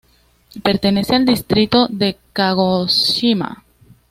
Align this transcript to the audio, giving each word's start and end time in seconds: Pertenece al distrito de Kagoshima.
Pertenece 0.63 1.15
al 1.15 1.25
distrito 1.27 1.85
de 1.87 2.17
Kagoshima. 2.33 3.63